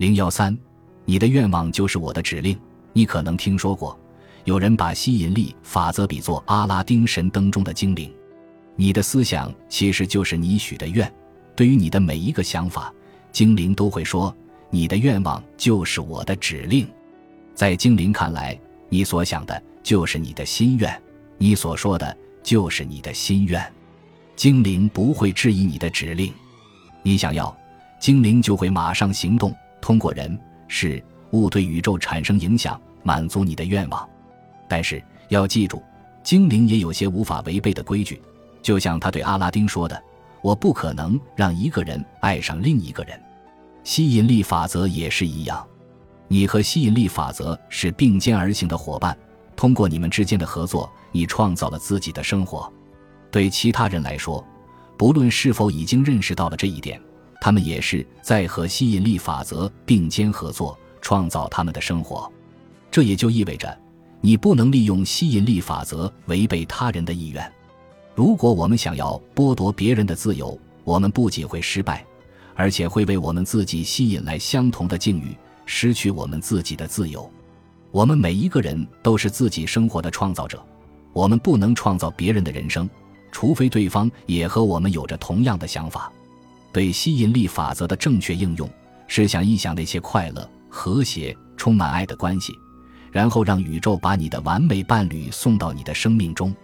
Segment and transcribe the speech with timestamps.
[0.00, 0.56] 零幺三，
[1.04, 2.58] 你的愿望就是我的指令。
[2.94, 4.00] 你可能听说过，
[4.44, 8.10] 有人把吸引力法则比作阿拉丁神灯中的精灵。
[8.76, 11.12] 你的思想其实就是你许的愿。
[11.54, 12.90] 对于你的每一个想法，
[13.30, 14.34] 精灵都会说
[14.72, 16.88] ：“你的愿望就是我的指令。”
[17.54, 18.58] 在精灵看来，
[18.88, 20.98] 你所想的就是你的心愿，
[21.36, 23.62] 你所说的就是你的心愿。
[24.34, 26.32] 精灵不会质疑你的指令，
[27.02, 27.54] 你想要，
[28.00, 30.38] 精灵就会马上行动，通过人
[30.68, 31.02] 事
[31.32, 34.08] 物对宇宙产生影响，满足你的愿望。
[34.68, 35.82] 但是要记住，
[36.22, 38.20] 精灵也有些无法违背的规矩，
[38.62, 40.00] 就像他对阿拉丁说的
[40.42, 43.20] ：“我不可能让一个人爱上另一个人。”
[43.82, 45.66] 吸引力法则也是一样，
[46.28, 49.16] 你和吸引力法则是并肩而行的伙伴，
[49.56, 52.70] 通过你们之间的合作，你创造了自己的生活。
[53.30, 54.44] 对其他人来说，
[54.98, 57.00] 不论是否已经认识到了这一点，
[57.40, 62.30] 他们也是在和吸引力法则并肩合作，创造他们的生活。
[62.90, 63.76] 这也就意味着，
[64.20, 67.50] 你不能利用吸引力法则违背他人的意愿。
[68.14, 72.04] 如果我们想要剥夺别人的自由，我们不仅会失败，
[72.54, 75.34] 而且会为我们自己吸引来相同的境遇，
[75.64, 77.30] 失去我们自己的自由。
[77.90, 80.62] 我们每一个人都是自己生活的创造者，
[81.12, 82.88] 我们不能创造别人的人生。
[83.32, 86.12] 除非对方也和我们有着同样的想法，
[86.72, 88.68] 对吸引力法则的正确应用
[89.06, 92.52] 是想一想那些快乐、和谐、充满爱的关系，
[93.10, 96.54] 然后让宇宙把你的完美伴侣送到你的生命中，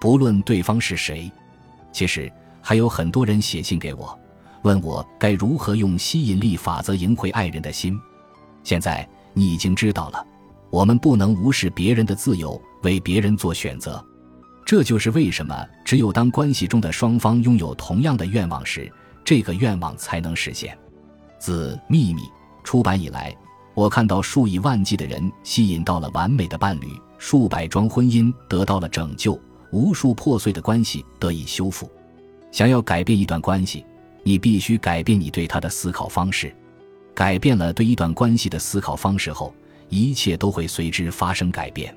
[0.00, 1.30] 不论对方是谁。
[1.92, 4.18] 其实还有很多人写信给我，
[4.62, 7.98] 问我该如何用吸引力法则赢回爱人的心。
[8.62, 10.22] 现在你已经知道了，
[10.68, 14.04] 我们不能无视别人的自由，为别人做选择。
[14.66, 18.92] 这就是为什么只有当关系中的双方拥有同样的愿望时，
[19.28, 20.74] 这个愿望才能实现。
[21.38, 22.22] 自《秘密》
[22.64, 23.36] 出版以来，
[23.74, 29.38] 我看到数以万计的人吸引到了完美的伴侣，数百桩婚姻得到了拯救，
[29.70, 31.92] 无数破碎的关系得以修复。
[32.50, 33.84] 想要改变一段关系，
[34.22, 36.50] 你必须改变你对他的思考方式。
[37.14, 39.52] 改变了对一段关系的思考方式后，
[39.90, 41.94] 一切都会随之发生改变。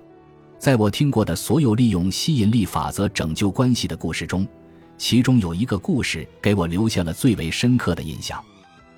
[0.60, 4.46] 在我听过的所有利用吸引力法则拯救关系的故事中，
[5.02, 8.40] 其中有一个故事给我留下了最为深刻的印象。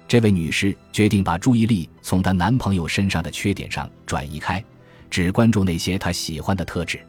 [0.06, 4.62] 这位女士决定把注意力从她男朋友身上的缺点上转移开，
[5.10, 7.00] 只关注那些她喜欢的特质。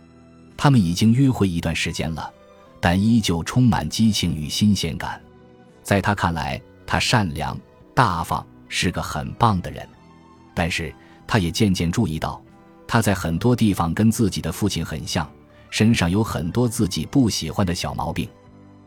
[0.56, 2.32] 他们已经约会一段时间了，
[2.80, 5.20] 但依旧充满激情与新鲜感。
[5.82, 7.58] 在她看来，他善良、
[7.96, 9.84] 大方，是个很棒的人。
[10.54, 10.94] 但是，
[11.26, 12.40] 她也渐渐注意到。
[12.86, 15.28] 他在很多地方跟自己的父亲很像，
[15.68, 18.28] 身上有很多自己不喜欢的小毛病。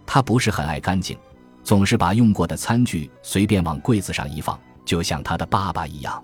[0.08, 1.16] 他不是很爱干净，
[1.64, 6.24] 总是把用过的餐具随便往柜子上一放，就像他的爸爸一样，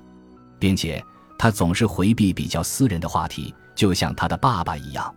[0.57, 1.03] 并且
[1.37, 5.13] 他总是回避比较私人的话题，就像他的爸爸一样。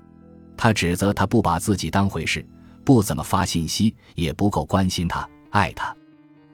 [0.56, 2.44] 他指责他不把自己当回事，
[2.84, 5.94] 不怎么发信息，也不够关心他、爱他。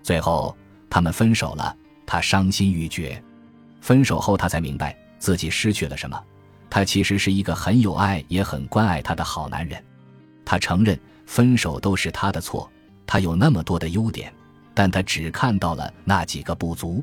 [0.02, 0.56] 最后
[0.90, 1.74] 他们分手了，
[2.04, 3.20] 他伤心欲绝。
[3.80, 4.96] 分手后，他才明白。
[5.18, 6.20] 自己失去了什么？
[6.68, 9.80] 他其实是一个很有爱也很关爱他的好男人。
[10.44, 10.98] 他承认
[11.32, 12.70] 分手都是他的错，
[13.06, 14.30] 他有那么多的优点，
[14.74, 17.02] 但他只看到了那几个不足。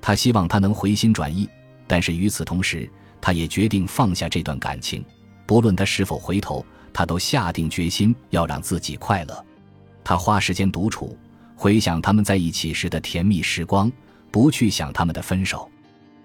[0.00, 1.48] 他希望他能回心转意，
[1.86, 5.04] 但是与此同时，他也决定放下这段感情。
[5.46, 9.46] 不论他是否回头，他都下定决心要让自己快乐。
[10.02, 11.16] 他花时间独处，
[11.54, 13.88] 回想他们在一起时的甜蜜时光，
[14.32, 15.70] 不去想他们的分手。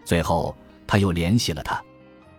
[0.04, 0.58] 最后。
[0.88, 1.80] 他又联系了他，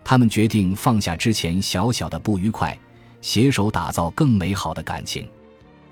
[0.04, 2.76] 他们决定放下之前小小的不愉快，
[3.26, 5.28] 携手打造更美好的感情。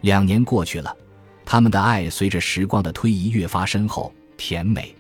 [0.03, 0.97] 两年过去了，
[1.45, 4.95] 他们的爱随着时光的推移越发深厚甜美。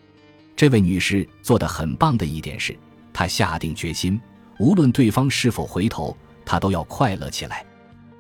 [0.57, 2.77] 这位女士做的很棒的一点是，
[3.13, 4.21] 她下定决心，
[4.59, 7.65] 无论对方是否回头，她都要快乐起来。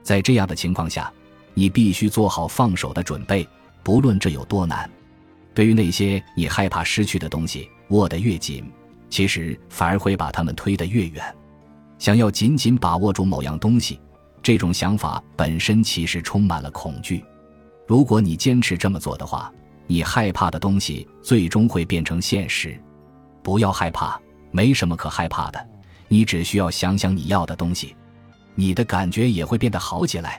[0.05, 1.13] 在这样的情况下，
[1.53, 3.45] 你必须做好放手的准备，
[3.83, 4.89] 不论这有多难。
[5.53, 8.65] 对于那些你害怕失去的东西，握得越紧。
[9.11, 11.35] 其实反而会把他们推得越远。
[12.05, 13.99] 想要紧紧把握住某样东西，
[14.43, 17.25] 这种想法本身其实充满了恐惧。
[17.87, 19.51] 如果你坚持这么做的话，
[19.87, 22.79] 你害怕的东西最终会变成现实。
[23.43, 24.21] 不要害怕，
[24.51, 25.67] 没什么可害怕的。
[26.07, 27.97] 你只需要想想你要的东西，
[28.55, 30.39] 你的感觉也会变得好起来。